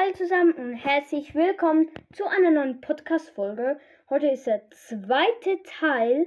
Hallo 0.00 0.14
zusammen 0.14 0.54
und 0.54 0.76
herzlich 0.76 1.34
willkommen 1.34 1.90
zu 2.14 2.24
einer 2.24 2.50
neuen 2.50 2.80
Podcast-Folge. 2.80 3.78
Heute 4.08 4.28
ist 4.28 4.46
der 4.46 4.62
zweite 4.70 5.62
Teil 5.78 6.26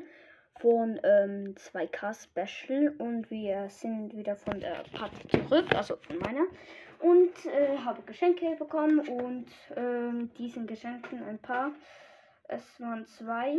von 0.59 1.00
ähm, 1.04 1.55
2K 1.55 2.14
Special 2.14 2.94
und 3.00 3.31
wir 3.31 3.67
sind 3.70 4.16
wieder 4.16 4.36
von 4.36 4.59
der 4.59 4.84
Party 4.94 5.28
zurück, 5.28 5.73
also 5.73 5.95
von 5.95 6.20
meiner. 6.20 6.45
Und 7.00 7.34
äh, 7.48 7.80
habe 7.80 8.04
Geschenke 8.04 8.55
bekommen 8.59 9.00
und 9.00 9.48
ähm, 9.76 10.31
diesen 10.38 10.67
Geschenken 10.67 11.23
ein 11.23 11.40
paar, 11.40 11.72
es 12.50 12.80
waren 12.80 13.08
zwei, 13.08 13.55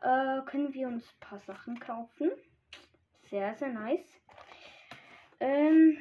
äh, 0.00 0.40
können 0.46 0.72
wir 0.72 0.88
uns 0.88 1.04
ein 1.04 1.20
paar 1.28 1.38
Sachen 1.38 1.78
kaufen. 1.78 2.30
Sehr, 3.24 3.54
sehr 3.56 3.68
nice. 3.68 4.20
Ähm, 5.38 5.98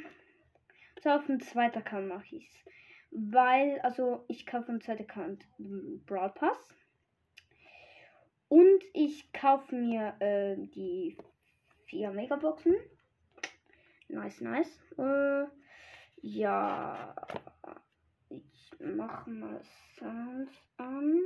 so 1.03 1.09
auf 1.09 1.25
dem 1.25 1.41
zweiten 1.41 1.79
Account 1.79 2.07
mache 2.07 2.37
ich 2.37 2.47
es 2.47 2.59
weil, 3.11 3.79
also 3.81 4.23
ich 4.27 4.45
kaufe 4.45 4.71
im 4.71 4.81
zweiten 4.81 5.03
Account 5.03 5.45
Brawl 6.05 6.29
Pass. 6.29 6.57
Und 8.47 8.83
ich 8.93 9.31
kaufe 9.31 9.75
mir 9.75 10.15
äh, 10.19 10.55
die 10.57 11.17
vier 11.85 12.11
Megaboxen. 12.11 12.75
Nice, 14.07 14.41
nice. 14.41 14.81
Äh, 14.97 15.45
ja, 16.21 17.15
ich 18.29 18.71
mache 18.79 19.29
mal 19.29 19.61
Sounds 19.97 20.51
an. 20.77 21.19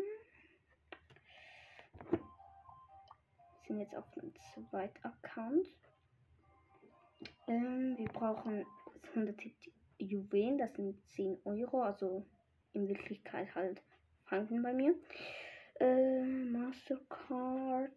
Sind 3.67 3.79
jetzt 3.79 3.95
auf 3.95 4.09
dem 4.11 4.33
zweiten 4.35 5.05
Account. 5.05 5.67
Ähm, 7.47 7.97
wir 7.97 8.09
brauchen 8.09 8.65
170 9.15 9.73
Juwelen, 10.05 10.57
das 10.57 10.73
sind 10.73 10.99
10 11.09 11.39
Euro, 11.45 11.81
also 11.81 12.25
in 12.73 12.87
Wirklichkeit 12.87 13.53
halt 13.55 13.81
Franken 14.25 14.61
bei 14.61 14.73
mir. 14.73 14.95
Äh, 15.79 16.23
Mastercard, 16.23 17.91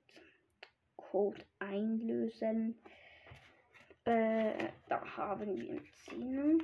Code 0.97 1.45
einlösen. 1.59 2.79
Äh, 4.05 4.71
da 4.89 5.17
haben 5.17 5.41
wir 5.41 5.71
einen 5.71 5.87
Zehner. 6.05 6.59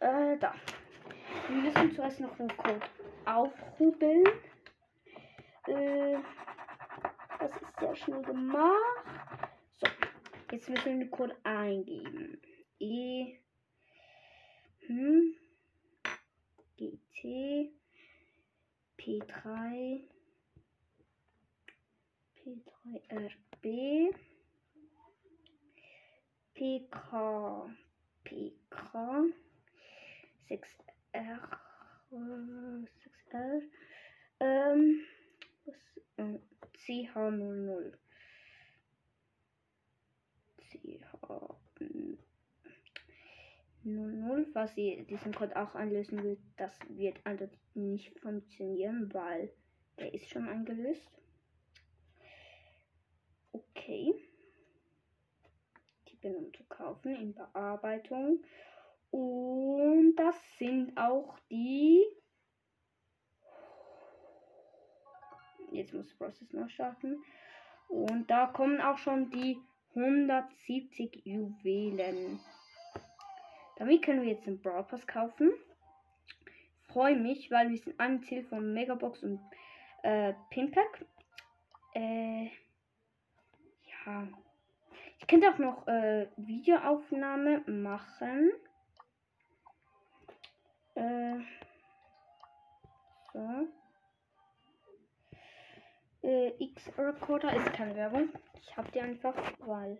Äh, 0.00 0.38
da. 0.38 0.54
Wir 1.48 1.56
müssen 1.56 1.92
zuerst 1.92 2.20
noch 2.20 2.36
den 2.36 2.48
Code 2.56 2.80
aufrubbeln. 3.24 4.24
Äh, 5.66 6.18
das 7.38 7.52
ist 7.56 7.80
sehr 7.80 7.96
schnell 7.96 8.22
gemacht. 8.22 8.74
So, 9.76 9.86
jetzt 10.52 10.68
müssen 10.68 10.84
wir 10.84 10.92
den 10.92 11.10
Code 11.10 11.36
eingeben. 11.44 12.40
E 12.78 13.40
hm, 14.90 15.36
GT 16.76 17.70
P3 18.98 20.02
P3RB 22.34 23.64
PK 26.54 27.70
PK 28.24 29.30
6R 30.48 31.38
6R 32.10 33.62
ähm, 34.40 35.06
was, 35.66 36.00
äh, 36.16 36.38
CH00 36.74 37.92
CH 40.58 41.60
00, 43.84 44.46
falls 44.52 44.76
ihr 44.76 45.04
diesen 45.04 45.32
Code 45.32 45.56
auch 45.56 45.74
einlösen 45.74 46.22
will, 46.22 46.38
das 46.56 46.78
wird 46.88 47.18
also 47.24 47.48
nicht 47.74 48.18
funktionieren, 48.20 49.12
weil 49.12 49.52
der 49.98 50.12
ist 50.14 50.28
schon 50.28 50.48
eingelöst. 50.48 51.10
Okay. 53.52 54.14
Die 56.08 56.16
bin 56.16 56.36
um 56.36 56.52
zu 56.52 56.64
kaufen 56.64 57.14
in 57.14 57.34
Bearbeitung. 57.34 58.42
Und 59.10 60.14
das 60.16 60.36
sind 60.58 60.96
auch 60.96 61.38
die. 61.50 62.04
Jetzt 65.72 65.94
muss 65.94 66.14
Process 66.14 66.52
noch 66.52 66.68
starten. 66.68 67.22
Und 67.88 68.30
da 68.30 68.46
kommen 68.46 68.80
auch 68.80 68.98
schon 68.98 69.30
die 69.30 69.58
170 69.94 71.24
Juwelen. 71.24 72.40
Damit 73.80 74.02
können 74.02 74.20
wir 74.20 74.28
jetzt 74.28 74.46
einen 74.46 74.60
Brawl 74.60 74.84
Pass 74.84 75.06
kaufen. 75.06 75.52
Freue 76.92 77.16
mich, 77.16 77.50
weil 77.50 77.70
wir 77.70 77.78
sind 77.78 77.98
ein 77.98 78.22
Ziel 78.22 78.44
von 78.44 78.74
Megabox 78.74 79.22
und 79.22 79.40
äh, 80.02 80.34
Pinpack. 80.50 81.06
Äh, 81.94 82.44
ja. 82.44 84.28
Ich 85.18 85.26
könnte 85.26 85.48
auch 85.48 85.56
noch 85.56 85.88
äh, 85.88 86.28
Videoaufnahme 86.36 87.62
machen. 87.68 88.50
Äh, 90.94 91.38
so. 93.32 93.66
Äh, 96.22 96.52
X-Recorder 96.62 97.56
ist 97.56 97.72
keine 97.72 97.96
Werbung. 97.96 98.28
Ich 98.60 98.76
habe 98.76 98.90
die 98.92 99.00
einfach, 99.00 99.34
weil 99.60 99.98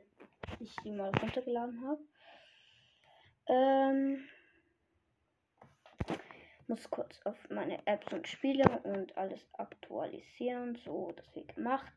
ich 0.58 0.76
die 0.84 0.90
mal 0.90 1.10
runtergeladen 1.22 1.82
habe. 1.82 2.02
Ähm, 3.50 4.28
muss 6.68 6.88
kurz 6.88 7.20
auf 7.24 7.36
meine 7.50 7.84
Apps 7.84 8.12
und 8.12 8.28
Spiele 8.28 8.64
und 8.84 9.16
alles 9.18 9.44
aktualisieren. 9.54 10.76
So, 10.76 11.10
das 11.16 11.34
wird 11.34 11.56
gemacht. 11.56 11.92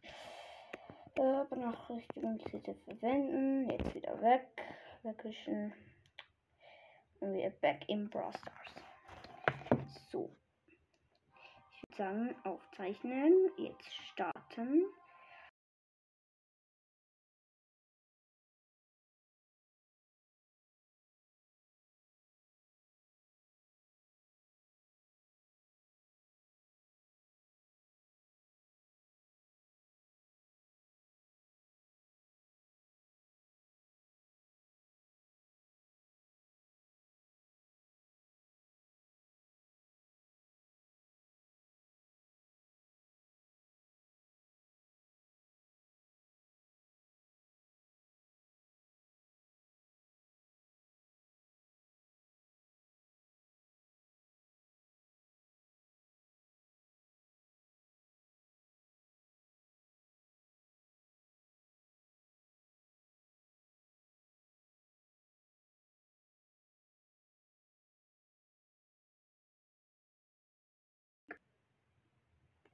Äh, 1.16 1.46
Benachrichtigung 1.52 2.40
diese 2.40 2.74
verwenden. 2.86 3.70
Jetzt 3.70 3.94
wieder 3.94 4.20
weg. 4.20 4.48
Wegwischen. 5.04 5.74
Und 7.20 7.36
wieder 7.36 7.52
back 7.52 7.88
in 7.88 8.10
Brawl 8.10 8.34
Stars. 8.34 10.10
So. 10.10 10.36
Ich 11.72 11.84
würde 11.84 11.96
sagen, 11.96 12.36
aufzeichnen. 12.44 13.52
Jetzt 13.58 13.94
starten. 13.94 14.86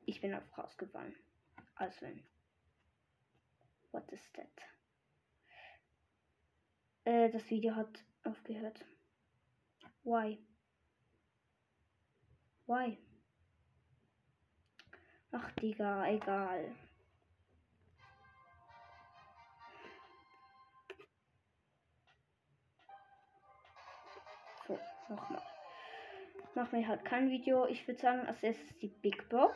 Ich 0.10 0.22
bin 0.22 0.34
auf 0.34 0.58
rausgefallen. 0.58 1.16
Als 1.76 2.02
wenn. 2.02 2.24
What 3.92 4.12
is 4.12 4.32
that? 4.34 4.48
Äh, 7.04 7.30
das 7.30 7.48
Video 7.52 7.76
hat 7.76 8.04
aufgehört. 8.24 8.84
Why? 10.04 10.44
Why? 12.66 12.98
Ach, 15.32 15.52
Digga, 15.52 16.08
egal. 16.08 16.76
So, 24.66 24.80
nochmal. 25.08 25.44
Machen 26.56 26.80
wir 26.80 26.88
halt 26.88 27.06
kein 27.06 27.30
Video. 27.30 27.68
Ich 27.68 27.88
würde 27.88 28.02
sagen, 28.02 28.26
als 28.26 28.42
erstes 28.42 28.76
die 28.80 28.88
Big 28.88 29.30
Box. 29.30 29.56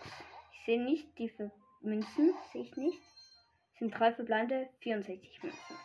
Ich 0.63 0.67
sehe 0.67 0.81
nicht 0.81 1.19
die 1.19 1.27
für 1.27 1.51
Münzen. 1.81 2.33
Sehe 2.53 2.61
ich 2.61 2.77
nicht. 2.77 3.01
Es 3.73 3.79
sind 3.79 3.91
drei 3.91 4.13
verbleibende 4.13 4.69
64 4.79 5.43
Münzen. 5.43 5.77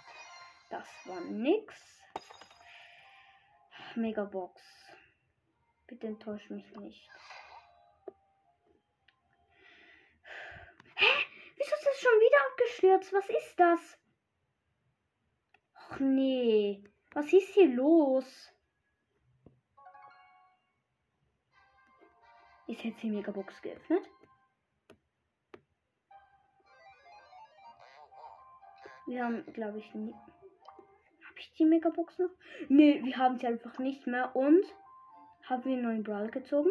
Das 0.70 0.86
war 1.06 1.20
nix. 1.20 2.00
Megabox. 3.96 4.62
Bitte 5.88 6.06
enttäusch 6.06 6.48
mich 6.50 6.70
nicht. 6.76 7.10
Hä? 10.94 11.06
Wieso 11.56 11.74
ist 11.74 11.84
das 11.84 12.00
schon 12.00 12.20
wieder 12.20 12.46
abgestürzt? 12.46 13.12
Was 13.12 13.28
ist 13.30 13.58
das? 13.58 13.98
Och 15.74 15.98
nee. 15.98 16.84
Was 17.14 17.32
ist 17.32 17.52
hier 17.54 17.66
los? 17.66 18.52
Ist 22.68 22.84
jetzt 22.84 23.02
die 23.02 23.10
Megabox 23.10 23.60
geöffnet? 23.60 24.08
Wir 29.08 29.24
haben, 29.24 29.44
glaube 29.54 29.78
ich, 29.78 29.94
nie. 29.94 30.12
Habe 30.12 31.38
ich 31.38 31.52
die 31.54 31.64
Megabox 31.64 32.18
noch? 32.18 32.30
Nee, 32.68 33.02
wir 33.02 33.16
haben 33.16 33.38
sie 33.38 33.46
einfach 33.46 33.78
nicht 33.78 34.06
mehr. 34.06 34.36
Und 34.36 34.64
haben 35.44 35.64
wir 35.64 35.72
einen 35.72 35.82
neuen 35.82 36.02
Brawl 36.02 36.30
gezogen? 36.30 36.70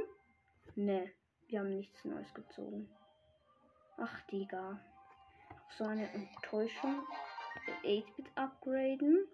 Nee, 0.75 1.11
wir 1.47 1.59
haben 1.59 1.75
nichts 1.75 2.05
Neues 2.05 2.31
gezogen. 2.35 2.87
Ach, 3.97 4.21
Digga. 4.27 4.79
So 5.77 5.85
eine 5.85 6.11
Enttäuschung. 6.13 7.01
8-Bit 7.83 8.27
upgraden. 8.35 9.27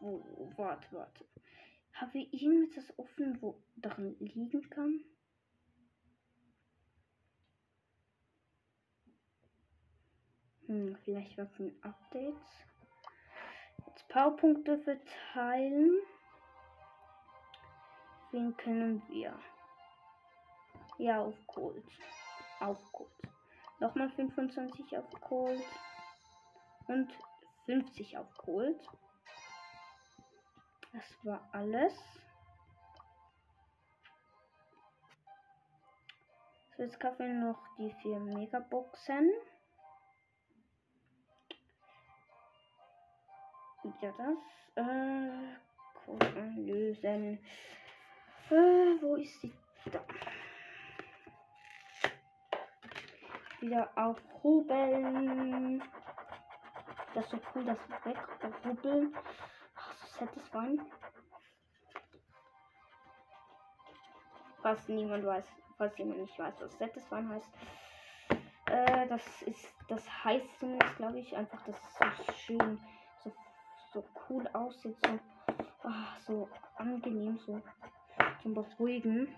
Oh, 0.00 0.22
warte, 0.56 0.86
warte. 0.92 1.24
Haben 1.92 2.14
wir 2.14 2.32
irgendwas 2.32 2.98
offen, 2.98 3.36
wo 3.42 3.62
darin 3.76 4.16
liegen 4.18 4.68
kann? 4.70 5.04
Hm, 10.72 10.96
vielleicht 11.04 11.36
warten 11.36 11.76
Updates. 11.82 12.64
Jetzt 13.88 14.08
Powerpunkte 14.08 14.78
verteilen. 14.78 16.00
Wen 18.30 18.56
können 18.56 19.02
wir? 19.08 19.38
Ja, 20.96 21.20
auf 21.20 21.34
Gold. 21.46 21.84
Auf 22.60 22.90
Gold. 22.90 23.10
Nochmal 23.80 24.08
25 24.12 24.96
auf 24.96 25.10
Gold. 25.20 25.62
Und 26.86 27.12
50 27.66 28.16
auf 28.16 28.34
Gold. 28.38 28.80
Das 30.94 31.04
war 31.22 31.46
alles. 31.52 31.92
So, 36.78 36.82
jetzt 36.82 36.98
kaufen 36.98 37.26
wir 37.26 37.34
noch 37.34 37.60
die 37.76 37.92
vier 38.00 38.18
Megaboxen. 38.20 39.30
Ja, 43.84 44.12
das. 44.12 44.38
Äh, 44.76 45.56
Code 45.94 46.52
lösen. 46.56 47.38
Äh, 48.50 48.54
wo 49.00 49.16
ist 49.16 49.40
sie? 49.40 49.52
Da. 49.90 50.04
Wieder 53.60 53.90
aufhobeln. 53.96 55.82
Das 57.14 57.24
ist 57.24 57.30
so 57.30 57.40
cool, 57.54 57.64
das 57.64 57.78
weghobeln. 58.04 59.14
Ach, 59.74 59.92
so 59.94 60.24
satisfying. 60.24 60.80
Falls 64.62 64.88
niemand 64.88 65.26
weiß, 65.26 65.44
falls 65.76 65.98
jemand 65.98 66.20
nicht 66.20 66.38
weiß, 66.38 66.54
was 66.60 66.78
satisfying 66.78 67.28
heißt. 67.28 67.50
Äh, 68.66 69.08
das 69.08 69.42
ist, 69.42 69.68
das 69.88 70.24
heißt 70.24 70.58
zumindest, 70.60 70.96
glaube 70.96 71.18
ich, 71.18 71.36
einfach, 71.36 71.62
dass 71.64 71.76
es 71.76 71.98
so 71.98 72.32
schön, 72.32 72.80
so, 73.92 74.04
cool 74.28 74.46
aussieht, 74.52 74.96
so, 75.04 75.18
ach, 75.82 76.20
so 76.20 76.48
angenehm, 76.76 77.38
so 77.38 77.60
zum 78.42 78.54
Beruhigen. 78.54 79.34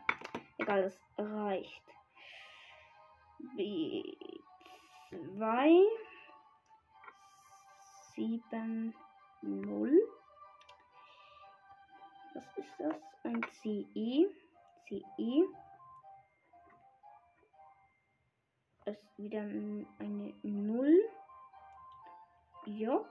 Egal, 0.58 0.84
es 0.84 1.00
reicht. 1.18 1.82
B2 3.56 4.24
7 8.14 8.94
0 9.42 10.08
Was 12.34 12.56
ist 12.56 12.74
das? 12.78 12.96
Ein 13.24 13.42
CE. 13.62 14.30
CE. 14.88 15.44
Ist 18.86 19.18
wieder 19.18 19.40
eine 19.40 20.34
0. 20.42 21.10
J. 22.66 23.04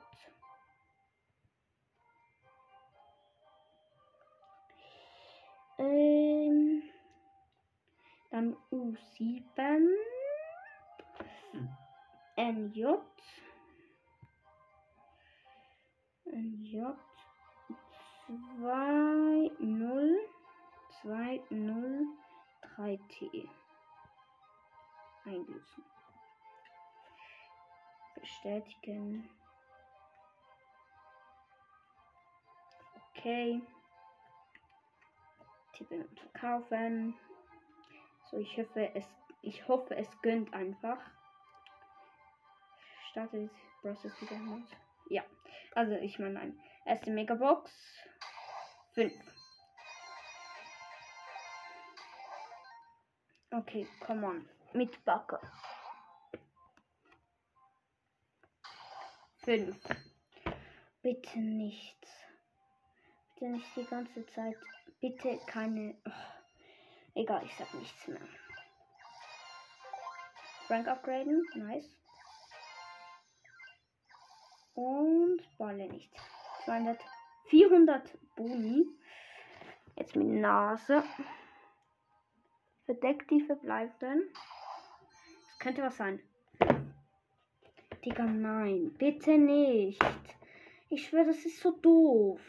dann 8.44 8.58
U7. 8.72 9.88
NJ. 12.36 12.86
NJ. 16.26 16.84
2, 18.28 19.52
0, 19.60 20.20
2, 21.02 21.42
0, 21.50 22.08
3T. 22.76 23.50
Einlösen. 25.26 25.84
Bestätigen. 28.16 29.30
Okay. 33.12 33.62
Tippen 35.74 36.02
und 36.02 36.20
verkaufen. 36.20 37.16
So, 38.34 38.40
ich 38.40 38.58
hoffe, 38.58 38.96
es, 38.96 39.06
ich 39.44 39.68
hoffe, 39.68 39.96
es 39.96 40.10
gönnt 40.24 40.52
einfach. 40.56 40.98
Startet 43.12 43.52
Process 43.82 44.20
wieder 44.22 44.38
mit. 44.38 44.66
Ja, 45.10 45.24
also 45.76 45.94
ich 45.94 46.18
meine, 46.18 46.34
nein. 46.34 46.60
Erste 46.84 47.12
Megabox. 47.12 47.72
5. 48.94 49.14
Okay, 53.52 53.88
come 54.04 54.26
on. 54.26 54.50
Mit 54.74 55.06
Backe. 55.06 55.40
5. 59.44 59.78
Bitte 61.04 61.40
nichts. 61.40 62.10
Bitte 63.36 63.52
nicht 63.52 63.76
die 63.76 63.86
ganze 63.86 64.26
Zeit. 64.26 64.58
Bitte 65.00 65.40
keine. 65.46 65.96
Oh. 66.08 66.33
Egal, 67.16 67.44
ich 67.46 67.56
sag 67.56 67.74
nichts 67.76 68.08
mehr. 68.08 68.22
Frank 70.68 70.88
upgraden. 70.88 71.46
Nice. 71.56 71.96
Und 74.74 75.42
Balle 75.58 75.88
nicht. 75.88 76.12
200. 76.66 77.00
400 77.50 78.18
Boni. 78.36 78.88
Jetzt 79.96 80.16
mit 80.16 80.28
Nase. 80.28 81.04
Verdeckt 82.86 83.30
die 83.30 83.42
verbleibenden. 83.42 84.30
Das 85.48 85.60
könnte 85.60 85.84
was 85.84 85.98
sein. 85.98 86.20
Digga, 88.04 88.24
nein. 88.24 88.94
Bitte 88.98 89.38
nicht. 89.38 90.04
Ich 90.90 91.08
schwöre, 91.08 91.28
das 91.28 91.46
ist 91.46 91.60
so 91.60 91.72
doof. 91.72 92.42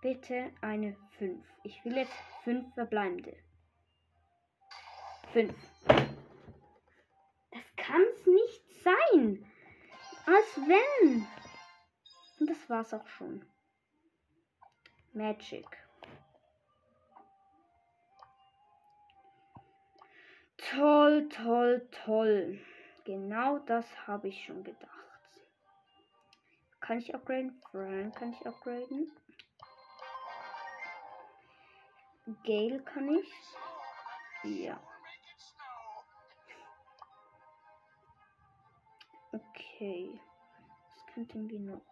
Bitte 0.00 0.52
eine 0.60 0.96
5. 1.18 1.44
Ich 1.64 1.84
will 1.84 1.96
jetzt 1.96 2.12
5 2.44 2.74
verbleibende. 2.74 3.36
5. 5.32 5.54
Das 7.50 7.64
kann's 7.76 8.26
nicht 8.26 8.82
sein. 8.82 9.44
Als 10.26 10.56
wenn. 10.56 11.26
Und 12.38 12.50
das 12.50 12.68
war's 12.68 12.92
auch 12.92 13.06
schon. 13.06 13.44
Magic. 15.12 15.66
Toll, 20.58 21.28
toll, 21.28 21.88
toll. 22.04 22.60
Genau 23.04 23.58
das 23.60 23.86
habe 24.06 24.28
ich 24.28 24.44
schon 24.44 24.64
gedacht. 24.64 24.90
kann 26.80 26.98
ich 26.98 27.14
upgraden. 27.14 27.60
Frank 27.70 28.16
kann 28.16 28.32
ich 28.32 28.46
upgraden. 28.46 29.10
Gale 32.26 32.82
kann 32.82 33.08
ich. 33.08 33.32
Ja. 34.42 34.80
Okay. 39.32 40.20
Was 40.94 41.06
könnten 41.14 41.48
wir 41.48 41.60
noch? 41.60 41.82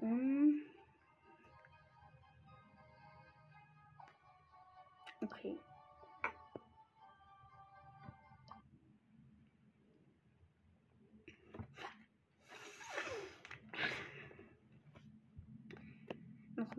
Hm. 0.00 0.71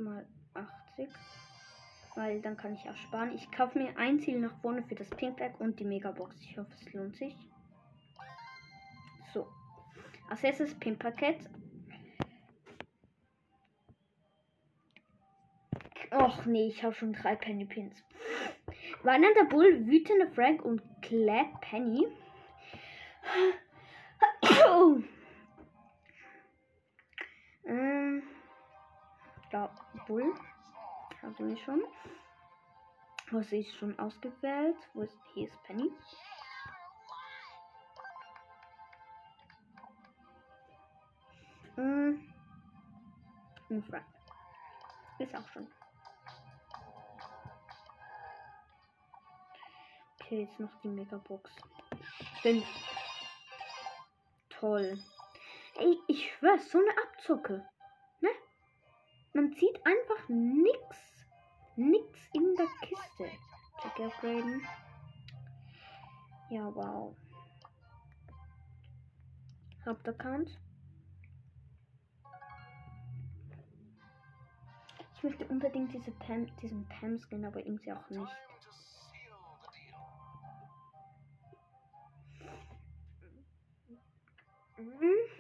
Nochmal 0.03 0.25
80. 0.53 1.07
Weil 2.15 2.41
dann 2.41 2.57
kann 2.57 2.74
ich 2.74 2.89
auch 2.89 2.95
sparen. 2.95 3.33
Ich 3.33 3.50
kaufe 3.51 3.79
mir 3.79 3.98
ein 3.98 4.19
Ziel 4.19 4.38
nach 4.39 4.53
vorne 4.62 4.83
für 4.83 4.95
das 4.95 5.10
Pinkback 5.10 5.60
und 5.60 5.79
die 5.79 5.86
Megabox. 5.86 6.36
Ich 6.41 6.57
hoffe, 6.57 6.72
es 6.74 6.93
lohnt 6.93 7.15
sich. 7.15 7.36
So. 9.33 9.48
Als 10.29 10.43
erstes 10.43 10.75
Pin-Paket. 10.75 11.50
Och 16.12 16.45
nee, 16.45 16.67
ich 16.67 16.83
habe 16.83 16.93
schon 16.93 17.13
drei 17.13 17.36
Penny 17.36 17.65
Pins. 17.65 18.03
Wandernder 19.03 19.45
Bull, 19.45 19.88
wütende 19.88 20.27
Frank 20.27 20.63
und 20.63 20.81
Clap 21.01 21.62
Penny. 21.62 22.05
Bull. 30.05 30.33
Haben 31.22 31.50
wir 31.50 31.57
schon. 31.57 31.83
Was 33.31 33.51
ist 33.51 33.75
schon 33.75 33.98
ausgewählt? 34.00 34.77
Wo 34.93 35.01
ist 35.01 35.17
hier 35.33 35.48
ist 35.48 35.63
Penny? 35.63 35.91
Frank. 43.81 44.05
Ist 45.19 45.36
auch 45.36 45.48
schon. 45.50 45.67
Okay, 50.19 50.41
jetzt 50.41 50.60
noch 50.60 50.69
die 50.83 50.89
Megabox. 50.89 51.51
Fünf. 52.41 52.65
Toll. 54.50 54.98
Ey, 55.75 56.00
ich 56.07 56.31
schwör, 56.33 56.57
so 56.60 56.77
eine 56.77 56.91
Abzucke. 57.03 57.65
Man 59.34 59.52
sieht 59.52 59.84
einfach 59.86 60.30
nix. 60.30 61.25
Nix 61.75 62.20
in 62.34 62.56
der 62.56 62.68
Kiste. 62.82 63.38
Check 63.82 64.00
upgraden. 64.06 64.62
Ja, 66.52 66.74
wow. 66.75 67.16
Hauptaccount. 69.86 70.60
Ich 75.16 75.24
möchte 75.24 75.46
unbedingt 75.48 75.94
diese 75.94 76.12
Pam, 76.12 76.46
diesen 76.58 76.88
Pam-Skin, 76.90 77.46
aber 77.46 77.60
irgendwie 77.66 77.92
auch 77.92 78.10
nicht. 78.10 78.32
Mhm. 84.78 85.33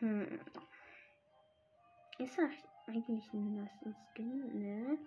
Hm. 0.00 0.40
Ist 2.18 2.38
das 2.38 2.50
eigentlich 2.86 3.32
ein 3.32 3.54
nice 3.56 3.94
Skin? 4.12 4.58
Ne? 4.58 4.98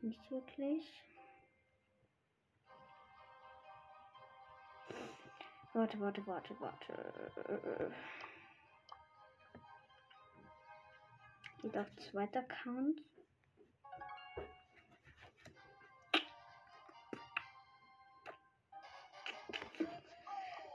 Nicht 0.00 0.30
wirklich. 0.30 1.02
Warte, 5.74 5.98
warte, 6.00 6.26
warte, 6.26 6.60
warte. 6.60 7.92
Geht 11.60 11.76
auf 11.76 11.96
zweiter 11.96 12.40
Account. 12.40 13.02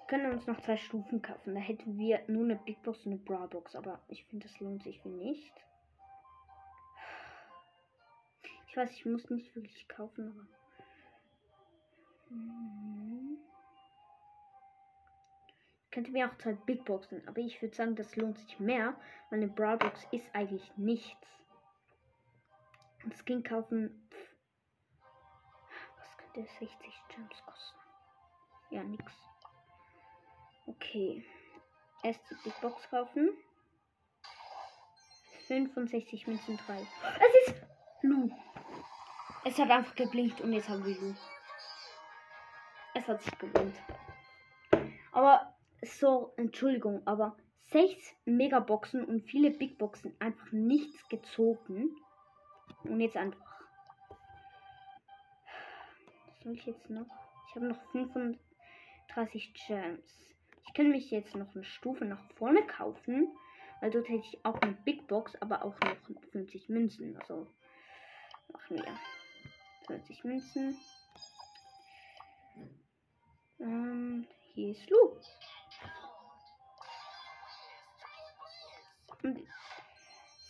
Können 0.10 0.32
uns 0.32 0.48
noch 0.48 0.60
zwei 0.62 0.76
Stufen 0.76 1.22
kaufen. 1.22 1.54
Da 1.54 1.62
hätten 1.62 1.98
wir 1.98 2.22
nur 2.28 2.44
eine 2.44 2.56
Big 2.56 2.82
Box 2.82 3.06
und 3.06 3.12
eine 3.12 3.22
Bra 3.22 3.46
Box. 3.46 3.76
Aber 3.76 4.02
ich 4.08 4.26
finde, 4.26 4.48
das 4.48 4.60
lohnt 4.60 4.84
sich 4.84 5.06
nicht. 5.06 5.54
Ich 8.68 8.76
weiß, 8.76 8.92
ich 8.92 9.06
muss 9.06 9.30
nicht 9.30 9.56
wirklich 9.56 9.88
kaufen, 9.88 10.32
aber. 10.32 10.48
Ich 15.86 15.92
könnte 15.92 16.12
mir 16.12 16.30
auch 16.30 16.38
zwei 16.38 16.54
Big 16.54 16.86
Boxen, 16.86 17.28
aber 17.28 17.40
ich 17.40 17.62
würde 17.62 17.76
sagen, 17.76 17.96
das 17.96 18.16
lohnt 18.16 18.38
sich 18.38 18.60
mehr, 18.60 18.96
weil 19.30 19.40
eine 19.40 19.48
Bra 19.48 19.76
Box 19.76 20.08
ist 20.12 20.34
eigentlich 20.34 20.72
nichts. 20.78 21.28
Und 23.04 23.16
Skin 23.16 23.44
kaufen. 23.44 24.08
pff, 24.12 24.36
Was 25.98 26.18
könnte 26.18 26.50
60 26.60 26.70
Gems 27.10 27.44
kosten? 27.46 27.80
Ja, 28.70 28.84
nix. 28.84 29.29
Okay. 30.70 31.24
Erst 32.04 32.22
die 32.30 32.36
Big 32.44 32.62
Box 32.62 32.90
kaufen. 32.90 33.32
65 35.48 36.28
Münzen 36.28 36.58
3. 36.58 36.78
Es 36.78 37.48
ist 37.48 37.62
Lu. 38.04 38.30
Es 39.44 39.58
hat 39.58 39.72
einfach 39.72 39.96
geblinkt 39.96 40.42
und 40.42 40.54
jetzt 40.54 40.70
haben 40.70 40.86
wir 40.86 40.96
Lu. 40.96 41.16
Es 42.94 43.08
hat 43.08 43.22
sich 43.24 43.36
gelohnt. 43.40 43.76
Aber 45.12 45.58
so, 45.82 46.34
Entschuldigung, 46.38 47.02
aber 47.06 47.36
6 47.72 48.16
Megaboxen 48.26 49.06
und 49.06 49.22
viele 49.22 49.50
Big 49.50 49.80
Boxen 49.80 50.16
einfach 50.20 50.52
nichts 50.52 51.08
gezogen. 51.10 51.96
Und 52.84 53.02
jetzt 53.02 53.18
einfach. 53.18 53.64
Was 56.28 56.44
soll 56.44 56.54
ich 56.54 56.66
jetzt 56.66 56.90
noch? 56.92 57.08
Ich 57.48 57.56
habe 57.56 57.66
noch 57.66 57.82
35 57.92 59.54
Gems. 59.68 60.36
Ich 60.70 60.76
kann 60.76 60.92
mich 60.92 61.10
jetzt 61.10 61.36
noch 61.36 61.56
eine 61.56 61.64
Stufe 61.64 62.06
nach 62.06 62.24
vorne 62.36 62.62
kaufen, 62.68 63.28
weil 63.82 63.90
dort 63.90 64.08
hätte 64.08 64.28
ich 64.28 64.46
auch 64.46 64.62
eine 64.62 64.74
Big 64.74 65.08
Box, 65.08 65.36
aber 65.42 65.66
auch 65.66 65.76
noch 65.80 65.96
50 66.32 66.70
Münzen. 66.70 67.18
Also 67.18 67.48
machen 68.54 68.78
wir 68.78 69.00
50 69.88 70.24
Münzen. 70.26 70.78
Ähm, 73.60 74.28
hier 74.54 74.70
ist 74.70 74.88
Lu. 74.92 75.18
Und 79.24 79.40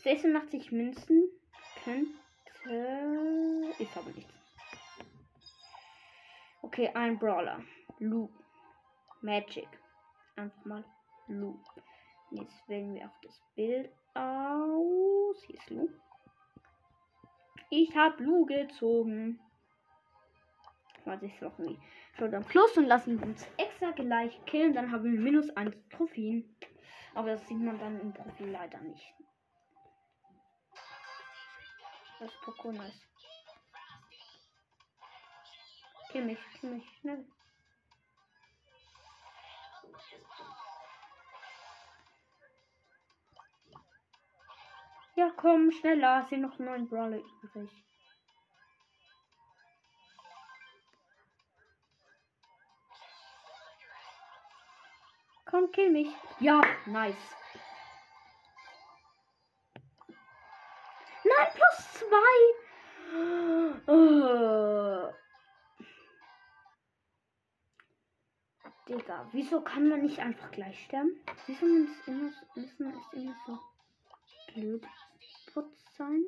86 0.04 0.74
Münzen 0.74 1.30
könnte. 1.86 3.74
Ich 3.80 3.96
habe 3.96 4.12
nichts. 4.12 4.34
Okay, 6.62 6.90
ein 6.94 7.18
Brawler. 7.18 7.64
Lu. 8.00 8.30
Magic. 9.22 9.79
Einfach 10.40 10.64
mal 10.64 10.86
Lu. 11.28 11.60
Jetzt 12.32 12.70
wählen 12.70 12.94
wir 12.96 13.08
auch 13.08 13.22
das 13.22 13.42
Bild 13.56 13.92
aus. 14.14 15.44
Hier 15.44 15.56
ist 15.58 15.70
Lu. 15.70 15.90
Ich 17.70 17.94
habe 17.96 18.24
Lu 18.24 18.46
gezogen. 18.46 19.40
Warte, 21.04 21.26
ich 21.26 21.42
noch 21.42 21.58
nie. 21.58 21.78
Schaut 22.18 22.34
am 22.34 22.46
Plus 22.46 22.78
und 22.78 22.86
lassen 22.86 23.22
uns 23.22 23.46
extra 23.58 23.92
gleich 23.92 24.40
killen. 24.46 24.74
Dann 24.74 24.92
haben 24.92 25.04
wir 25.04 25.20
minus 25.20 25.50
1 25.50 25.76
Trophäen. 25.90 26.56
Aber 27.16 27.32
das 27.32 27.46
sieht 27.46 27.60
man 27.60 27.78
dann 27.78 28.00
im 28.00 28.14
Profil 28.14 28.52
leider 28.52 28.80
nicht. 28.80 29.14
Das 32.20 32.32
ist 32.32 32.42
Poco 32.44 32.72
nice. 32.72 33.06
Kill 36.12 36.26
mich, 36.26 36.40
kill 36.60 36.76
mich, 36.76 36.90
schnell. 37.02 37.26
Ja, 45.20 45.30
komm, 45.36 45.70
schneller. 45.70 46.22
Es 46.22 46.30
sind 46.30 46.40
noch 46.40 46.58
neun 46.60 46.88
Brawler 46.88 47.18
übrig. 47.44 47.70
Komm, 55.44 55.70
kill 55.74 55.90
mich. 55.90 56.08
Ja, 56.40 56.62
nice. 56.86 57.18
zwei. 61.98 62.40
Oh. 63.88 65.14
Digga, 68.88 69.28
wieso 69.34 69.60
kann 69.60 69.90
man 69.90 70.02
nicht 70.02 70.20
einfach 70.20 70.50
gleich 70.52 70.86
sterben? 70.86 71.20
Wieso 71.46 71.66
müssen 71.66 72.34
es 72.56 73.14
immer 73.14 73.36
so 73.46 73.60
blöd 74.54 74.86
Putz 75.54 75.96
sein? 75.98 76.24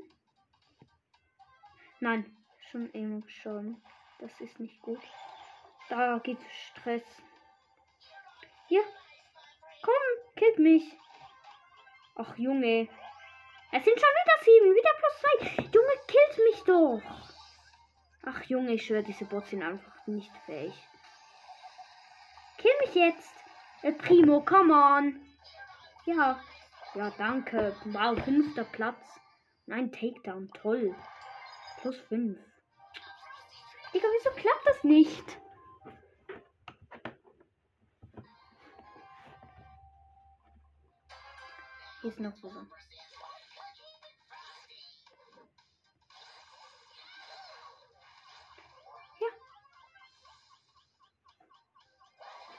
Nein, 1.99 2.25
schon 2.69 2.93
eben 2.93 3.23
schon. 3.29 3.81
Das 4.19 4.39
ist 4.41 4.59
nicht 4.59 4.81
gut. 4.81 5.01
Da 5.89 6.19
gibt 6.19 6.41
Stress. 6.51 7.03
Hier. 8.67 8.83
Komm, 9.83 10.35
killt 10.35 10.59
mich. 10.59 10.97
Ach, 12.15 12.37
Junge. 12.37 12.87
Es 13.71 13.83
sind 13.83 13.99
schon 13.99 14.09
wieder 14.09 14.43
sieben. 14.43 14.75
Wieder 14.75 14.89
plus 14.99 15.19
zwei. 15.19 15.63
Junge, 15.73 15.93
killt 16.07 16.37
mich 16.45 16.63
doch. 16.63 17.01
Ach, 18.23 18.43
Junge, 18.43 18.73
ich 18.73 18.85
schwöre, 18.85 19.03
diese 19.03 19.25
Bots 19.25 19.49
sind 19.49 19.63
einfach 19.63 20.07
nicht 20.07 20.31
fähig. 20.45 20.73
Kill 22.57 22.71
mich 22.81 22.95
jetzt. 22.95 23.33
El 23.81 23.93
Primo, 23.93 24.41
come 24.41 24.73
on. 24.73 25.19
Ja. 26.05 26.39
Ja, 26.93 27.10
danke. 27.12 27.74
Wow, 27.86 28.21
fünfter 28.21 28.65
Platz. 28.65 29.19
Nein, 29.65 29.91
Takedown. 29.91 30.51
Toll. 30.62 30.93
Plus 31.79 31.98
fünf. 32.10 32.38
Digga, 33.93 34.07
wieso 34.17 34.31
klappt 34.31 34.65
das 34.65 34.83
nicht? 34.83 35.38
Hier 42.01 42.10
ist 42.10 42.19
noch 42.19 42.36
so. 42.36 42.51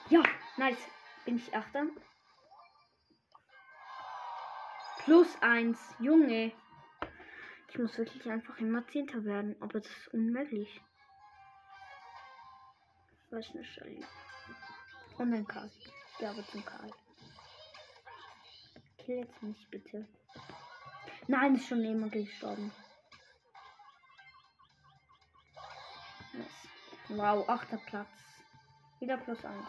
Ja, 0.09 0.23
nice. 0.57 0.77
Bin 1.25 1.37
ich 1.37 1.55
Achter? 1.55 1.87
Plus 5.03 5.27
eins. 5.41 5.79
Junge. 5.99 6.53
Ich 7.69 7.77
muss 7.77 7.97
wirklich 7.97 8.29
einfach 8.29 8.57
immer 8.59 8.87
Zehnter 8.87 9.23
werden. 9.25 9.55
Aber 9.59 9.79
das 9.79 9.91
ist 9.91 10.13
unmöglich. 10.13 10.81
Was 13.29 13.49
eine 13.49 13.65
Shelly. 13.65 14.05
Und 15.17 15.33
ein 15.33 15.47
Karl. 15.47 15.69
Ich 15.77 16.17
glaube 16.17 16.45
zum 16.47 16.63
Karl. 16.63 16.91
Kill 18.99 19.17
jetzt 19.17 19.43
nicht, 19.43 19.69
bitte. 19.71 20.07
Nein, 21.27 21.55
ist 21.55 21.67
schon 21.67 21.81
jemand 21.83 22.13
gestorben. 22.13 22.71
Wow, 27.09 27.47
achter 27.49 27.77
Platz. 27.77 28.07
Wieder 28.99 29.17
plus 29.17 29.43
eins. 29.43 29.67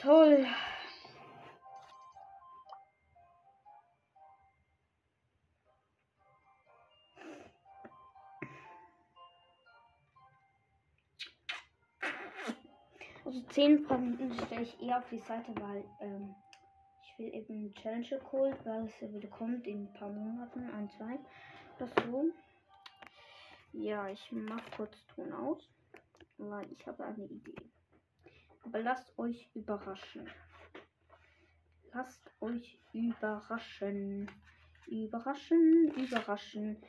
Toll. 0.00 0.46
Also 13.38 13.50
10 13.50 13.84
Fragen 13.84 14.34
stelle 14.46 14.62
ich 14.62 14.82
eher 14.82 14.98
auf 14.98 15.08
die 15.10 15.18
Seite, 15.18 15.54
weil 15.60 15.84
ähm, 16.00 16.34
ich 17.02 17.18
will 17.20 17.32
eben 17.32 17.72
Challenger 17.74 18.18
Code, 18.18 18.58
weil 18.64 18.86
es 18.86 19.14
wieder 19.14 19.28
kommt 19.28 19.64
in 19.68 19.84
ein 19.84 19.92
paar 19.92 20.08
Monaten, 20.08 20.68
ein, 20.70 20.90
zwei 20.90 21.20
oder 21.76 21.88
so. 22.04 22.24
Ja, 23.72 24.08
ich 24.08 24.32
mach 24.32 24.60
kurz 24.76 25.06
Ton 25.14 25.32
aus, 25.32 25.70
weil 26.38 26.66
ich 26.72 26.84
habe 26.84 27.04
eine 27.04 27.26
Idee. 27.26 27.54
Aber 28.64 28.80
lasst 28.80 29.16
euch 29.16 29.48
überraschen. 29.54 30.28
Lasst 31.92 32.32
euch 32.40 32.80
überraschen. 32.92 34.28
Überraschen, 34.88 35.92
überraschen. 35.96 36.82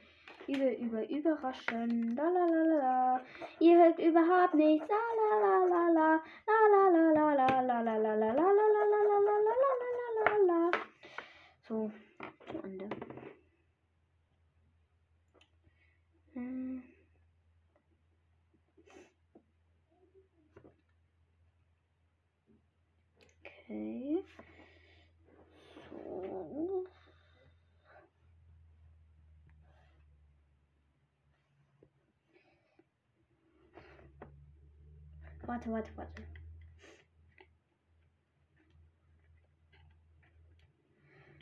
Über, 0.49 0.75
über, 0.79 1.07
überraschen. 1.07 2.15
La 2.15 2.23
la 2.23 2.45
la 2.45 2.63
la. 2.63 3.21
Ihr 3.59 3.77
hört 3.77 3.99
überhaupt 3.99 4.55
nichts. 4.55 4.87
La 4.89 4.97
la 5.19 5.29
la 5.45 5.55
la 5.73 5.83
la. 5.93 6.23
La 6.49 6.57
la 6.73 6.83
la 6.89 7.03
la 7.13 7.33
la 7.35 7.61
la 7.61 7.81
la 7.81 7.97
la 7.97 8.15
la 8.15 8.15
la 8.15 8.33
la 8.33 8.63
la 8.73 8.83
la 8.89 9.01
la 9.05 9.35
la 9.37 9.77
la 9.85 10.25
la 10.25 10.37
la. 10.47 10.71
So, 11.67 11.91
zu 12.47 12.57
Ende. 12.63 12.89
Hm. 16.33 16.81
Okay. 23.45 24.23
So. 25.91 26.87
Warte, 35.49 35.71
warte, 35.71 35.89
warte. 35.97 36.21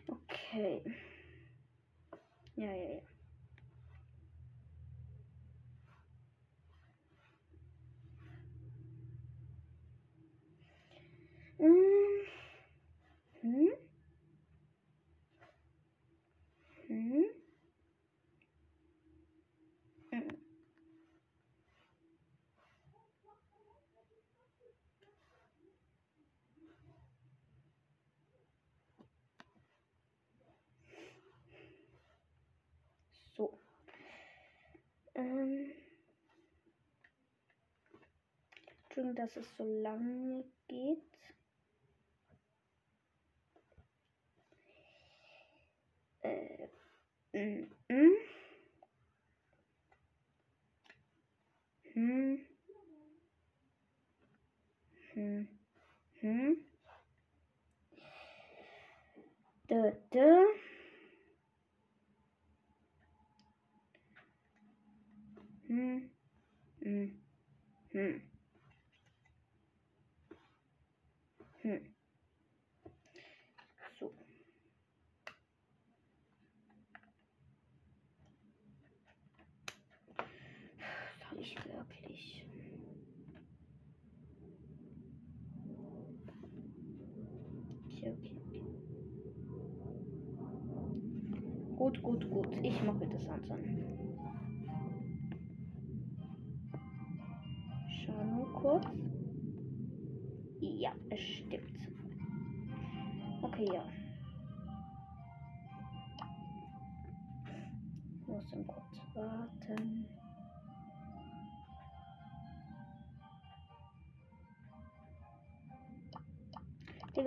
Okay. 0.07 0.81
Ja, 2.55 2.71
ja, 2.71 2.89
ja. 2.93 3.01
Mm. 11.59 12.27
Hm? 13.41 13.69
Hm? 16.87 17.25
Mm. 20.13 20.37
So. 33.35 33.51
Ähm. 35.27 35.71
Entschuldigung, 38.83 39.15
dass 39.15 39.35
es 39.35 39.57
so 39.57 39.63
lange 39.81 40.45
geht. 40.67 41.01
Äh. 46.21 46.67
Mm, 47.33 47.67
mm. 47.89 48.11
Hm. 51.93 52.45
Hm. 55.13 55.47
Hm. 56.21 56.57
Dö, 59.69 59.91
dö. 60.13 60.45
So. 73.99 74.13
Soll 81.29 81.39
ich 81.39 81.55
wirklich? 81.65 82.45
Gut, 91.75 92.01
gut, 92.01 92.29
gut. 92.29 92.47
Ich 92.63 92.81
mache 92.83 93.07
das 93.07 93.27
ansehen. 93.27 93.83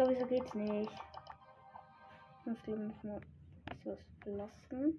Digga, 0.01 0.09
wieso 0.09 0.27
geht's 0.27 0.55
nicht? 0.55 0.93
Muss 2.47 2.57
ich 2.63 2.69
müssen 2.69 3.07
mal 3.07 3.21
so 3.85 3.99
lassen. 4.25 4.99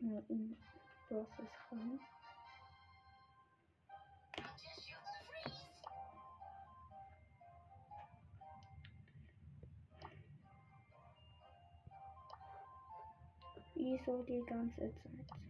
Nur 0.00 0.24
in 0.30 0.56
Process 1.08 1.50
rein. 1.70 2.00
Wieso 13.74 14.22
die 14.22 14.42
ganze 14.46 14.90
Zeit? 14.94 15.49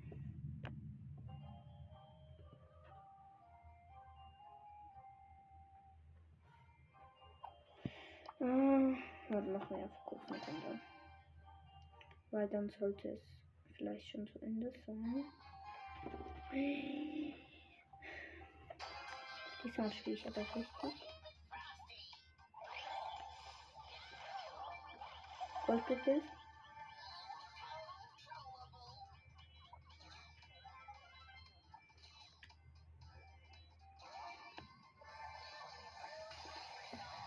Ah, 8.43 8.95
warte, 9.29 9.51
machen 9.51 9.77
wir 9.77 9.83
einfach 9.83 10.05
kurz 10.07 10.23
mit 10.31 10.49
Ende. 10.49 10.81
Weil 12.31 12.49
dann 12.49 12.71
sollte 12.71 13.09
es 13.09 13.21
vielleicht 13.77 14.09
schon 14.09 14.27
zu 14.29 14.39
Ende 14.41 14.73
sein. 14.87 15.25
Diesmal 19.63 19.93
spiele 19.93 20.17
ich 20.17 20.27
aber 20.27 20.43
richtig. 20.57 20.93
Gold 25.67 25.87
gekillt. 25.87 26.25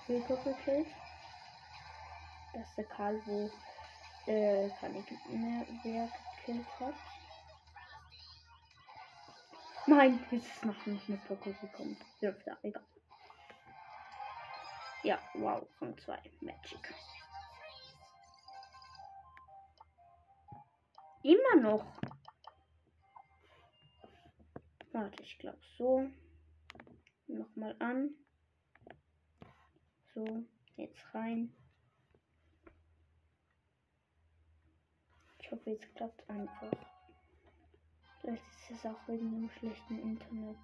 Rico 0.09 0.35
gekillt. 2.53 2.61
Das 2.61 2.69
ist 2.69 2.77
der 2.77 2.85
Karl, 2.85 3.21
wo 3.25 3.51
äh, 4.27 4.67
ich 4.67 4.81
mehr 5.27 6.09
gekillt 6.37 6.67
hat. 6.79 6.95
Nein, 9.85 10.25
jetzt 10.31 10.47
ist 10.47 10.65
noch 10.65 10.85
nicht 10.85 11.09
eine 11.09 11.17
Poco 11.17 11.51
gekommen. 11.53 11.97
Dürfte, 12.21 12.57
egal. 12.63 12.85
Ja, 15.03 15.19
wow, 15.33 15.67
von 15.77 15.97
zwei. 15.97 16.21
Magic. 16.39 16.93
Immer 21.23 21.61
noch. 21.61 21.85
Warte, 24.93 25.21
ich 25.23 25.37
glaube 25.39 25.59
so. 25.77 26.09
Nochmal 27.27 27.75
an. 27.79 28.15
So, 30.13 30.43
jetzt 30.77 31.03
rein. 31.13 31.53
Hoffe, 35.53 35.69
jetzt 35.71 35.95
klappt 35.95 36.29
einfach. 36.29 36.71
Vielleicht 38.19 38.43
ist 38.43 38.71
es 38.71 38.85
auch 38.85 39.07
wegen 39.07 39.31
dem 39.31 39.49
schlechten 39.49 39.99
Internet. 39.99 40.57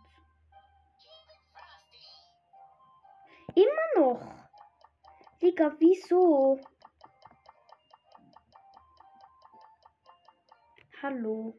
Immer 3.56 4.00
noch. 4.00 4.22
Digga, 5.42 5.76
wieso? 5.80 6.60
Hallo. 11.02 11.56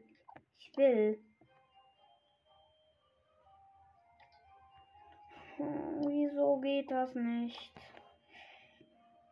Ich 0.57 0.77
will. 0.77 1.23
Hm, 5.57 6.01
wieso 6.07 6.59
geht 6.59 6.91
das 6.91 7.13
nicht? 7.15 7.73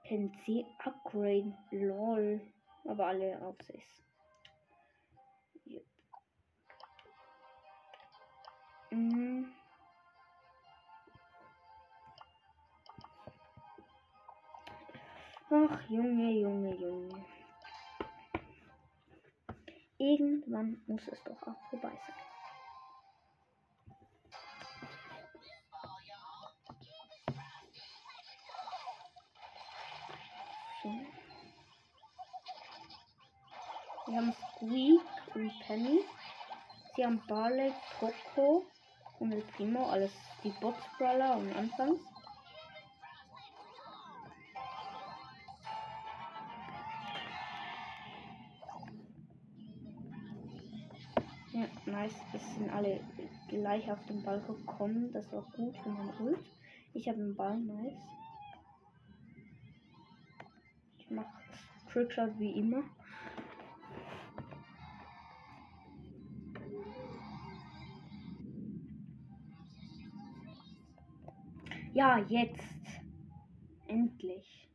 PC 0.04 0.66
Upgrade. 0.84 1.56
Lol. 1.72 2.42
Aber 2.90 3.06
alle 3.06 3.40
auf 3.46 3.56
6. 3.62 4.02
Yep. 5.68 5.86
Mhm. 8.90 9.54
Ach, 15.52 15.90
Junge, 15.90 16.32
Junge, 16.32 16.76
Junge. 16.78 17.26
Irgendwann 20.00 20.82
muss 20.88 21.08
es 21.10 21.24
doch 21.24 21.44
auch 21.44 21.62
vorbei 21.70 21.92
sein. 22.08 22.29
Haben 37.10 37.24
Barley, 37.28 37.74
Coco 38.00 38.68
und 39.18 39.32
El 39.32 39.42
Primo, 39.42 39.90
alles 39.90 40.12
die 40.44 40.54
Botsbrawler 40.62 41.38
und 41.38 41.52
Anfangs. 41.56 42.00
Ja, 51.52 51.66
nice. 51.88 52.14
Es 52.32 52.54
sind 52.54 52.70
alle 52.70 53.00
gleich 53.48 53.92
auf 53.92 54.06
den 54.06 54.22
Ball 54.22 54.40
gekommen. 54.42 55.12
Das 55.12 55.32
war 55.32 55.42
gut 55.56 55.76
für 55.78 55.90
mein 55.90 56.14
Ult. 56.20 56.46
Ich 56.94 57.08
habe 57.08 57.18
den 57.18 57.36
Ball, 57.36 57.58
nice. 57.58 57.98
Ich 61.00 61.10
mache 61.10 61.34
Trickshot 61.92 62.38
wie 62.38 62.52
immer. 62.52 62.84
Ja, 71.94 72.20
jetzt. 72.30 72.64
Endlich. 73.88 74.70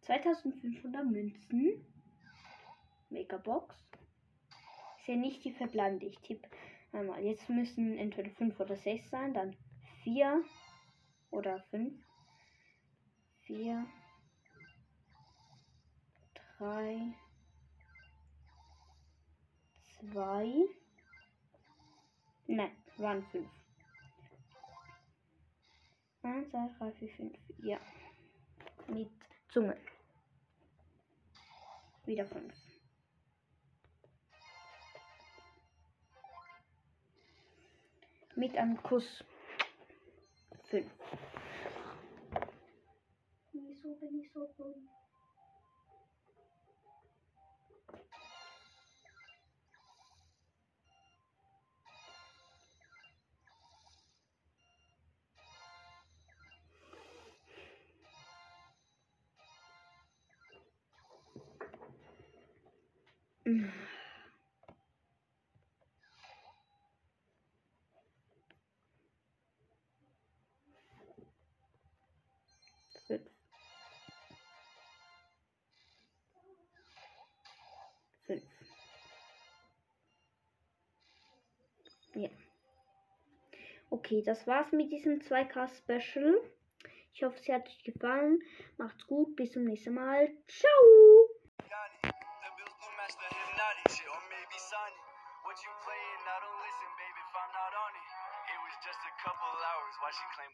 Zweitausendfünfhundert 0.00 1.04
Münzen. 1.04 1.86
Megabox. 3.10 3.76
Ist 4.98 5.08
ja 5.08 5.16
nicht 5.16 5.44
die 5.44 5.52
verbleibende. 5.52 6.06
Ich 6.06 6.18
tippe 6.20 6.48
einmal. 6.92 7.22
Jetzt 7.22 7.48
müssen 7.48 7.98
entweder 7.98 8.30
5 8.30 8.58
oder 8.58 8.76
6 8.76 9.10
sein, 9.10 9.34
dann 9.34 9.56
4 10.04 10.42
oder 11.30 11.60
5. 11.70 11.92
4, 13.42 13.86
3, 16.58 17.14
2. 20.10 20.68
Nein, 22.48 22.76
waren 22.96 23.24
5. 23.26 23.48
1, 26.22 26.50
2, 26.50 26.68
3, 26.78 26.92
4, 26.92 27.08
5. 27.08 27.38
Ja. 27.58 27.78
Mit 28.88 29.10
Zunge. 29.48 29.76
Wieder 32.04 32.26
5. 32.26 32.52
Mit 38.34 38.56
einem 38.56 38.82
Kuss. 38.82 39.24
5. 40.64 40.90
Wieso 43.52 43.94
bin 43.96 44.20
ich 44.20 44.32
so 44.32 44.46
dumm? 44.56 44.88
Okay, 84.12 84.22
das 84.22 84.46
war's 84.46 84.70
mit 84.72 84.92
diesem 84.92 85.20
2K-Special. 85.20 86.38
Ich 87.14 87.22
hoffe, 87.22 87.38
es 87.40 87.48
hat 87.48 87.66
euch 87.66 87.82
gefallen. 87.82 88.40
Macht's 88.76 89.06
gut, 89.06 89.34
bis 89.36 89.52
zum 89.52 89.64
nächsten 89.64 89.94
Mal. 89.94 90.28
Ciao! 90.48 90.68
She 100.12 100.20
claim 100.36 100.52